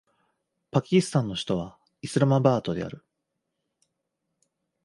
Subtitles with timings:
[0.71, 3.05] パキスタンの首都はイスラマバードである